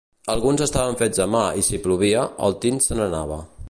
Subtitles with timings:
[0.33, 3.45] Alguns estaven fets a mà i si plovia, el tint se n'anava.